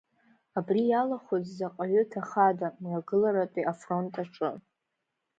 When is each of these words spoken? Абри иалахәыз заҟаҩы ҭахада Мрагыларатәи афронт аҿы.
Абри 0.57 0.83
иалахәыз 0.87 1.45
заҟаҩы 1.57 2.03
ҭахада 2.11 2.67
Мрагыларатәи 2.81 3.67
афронт 3.71 4.13
аҿы. 4.21 4.49